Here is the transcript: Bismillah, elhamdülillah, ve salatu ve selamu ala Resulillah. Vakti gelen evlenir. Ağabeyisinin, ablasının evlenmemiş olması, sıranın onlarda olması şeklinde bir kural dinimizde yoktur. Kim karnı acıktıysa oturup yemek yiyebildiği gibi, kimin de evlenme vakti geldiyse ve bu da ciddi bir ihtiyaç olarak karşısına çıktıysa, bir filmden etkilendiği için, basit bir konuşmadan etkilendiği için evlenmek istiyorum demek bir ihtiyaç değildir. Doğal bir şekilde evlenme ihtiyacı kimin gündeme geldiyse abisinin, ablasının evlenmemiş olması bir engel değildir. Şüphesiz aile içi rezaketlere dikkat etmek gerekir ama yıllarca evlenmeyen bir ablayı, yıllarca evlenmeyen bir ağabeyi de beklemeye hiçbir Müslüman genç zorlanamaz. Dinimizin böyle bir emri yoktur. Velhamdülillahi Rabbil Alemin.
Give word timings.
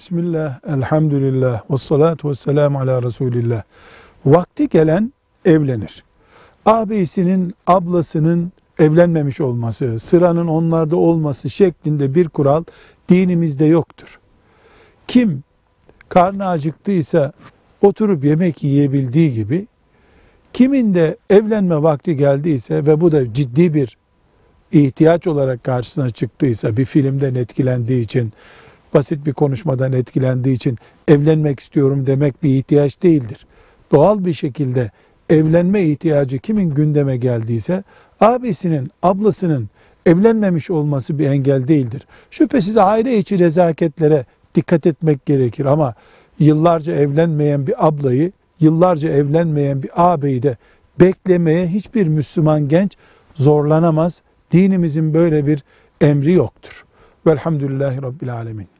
Bismillah, 0.00 0.60
elhamdülillah, 0.68 1.70
ve 1.70 1.78
salatu 1.78 2.28
ve 2.28 2.34
selamu 2.34 2.78
ala 2.78 3.02
Resulillah. 3.02 3.62
Vakti 4.26 4.68
gelen 4.68 5.12
evlenir. 5.44 6.04
Ağabeyisinin, 6.66 7.54
ablasının 7.66 8.52
evlenmemiş 8.78 9.40
olması, 9.40 9.98
sıranın 9.98 10.46
onlarda 10.46 10.96
olması 10.96 11.50
şeklinde 11.50 12.14
bir 12.14 12.28
kural 12.28 12.64
dinimizde 13.08 13.64
yoktur. 13.64 14.18
Kim 15.08 15.42
karnı 16.08 16.46
acıktıysa 16.46 17.32
oturup 17.82 18.24
yemek 18.24 18.62
yiyebildiği 18.62 19.32
gibi, 19.34 19.66
kimin 20.52 20.94
de 20.94 21.16
evlenme 21.30 21.82
vakti 21.82 22.16
geldiyse 22.16 22.86
ve 22.86 23.00
bu 23.00 23.12
da 23.12 23.34
ciddi 23.34 23.74
bir 23.74 23.96
ihtiyaç 24.72 25.26
olarak 25.26 25.64
karşısına 25.64 26.10
çıktıysa, 26.10 26.76
bir 26.76 26.84
filmden 26.84 27.34
etkilendiği 27.34 28.04
için, 28.04 28.32
basit 28.94 29.26
bir 29.26 29.32
konuşmadan 29.32 29.92
etkilendiği 29.92 30.56
için 30.56 30.78
evlenmek 31.08 31.60
istiyorum 31.60 32.06
demek 32.06 32.42
bir 32.42 32.54
ihtiyaç 32.54 33.02
değildir. 33.02 33.46
Doğal 33.92 34.24
bir 34.24 34.34
şekilde 34.34 34.90
evlenme 35.30 35.82
ihtiyacı 35.82 36.38
kimin 36.38 36.70
gündeme 36.70 37.16
geldiyse 37.16 37.84
abisinin, 38.20 38.90
ablasının 39.02 39.68
evlenmemiş 40.06 40.70
olması 40.70 41.18
bir 41.18 41.26
engel 41.26 41.68
değildir. 41.68 42.06
Şüphesiz 42.30 42.76
aile 42.76 43.18
içi 43.18 43.38
rezaketlere 43.38 44.24
dikkat 44.54 44.86
etmek 44.86 45.26
gerekir 45.26 45.64
ama 45.64 45.94
yıllarca 46.38 46.92
evlenmeyen 46.92 47.66
bir 47.66 47.86
ablayı, 47.86 48.32
yıllarca 48.60 49.08
evlenmeyen 49.08 49.82
bir 49.82 49.90
ağabeyi 49.94 50.42
de 50.42 50.56
beklemeye 51.00 51.66
hiçbir 51.66 52.06
Müslüman 52.06 52.68
genç 52.68 52.96
zorlanamaz. 53.34 54.22
Dinimizin 54.52 55.14
böyle 55.14 55.46
bir 55.46 55.64
emri 56.00 56.32
yoktur. 56.32 56.84
Velhamdülillahi 57.26 58.02
Rabbil 58.02 58.34
Alemin. 58.34 58.70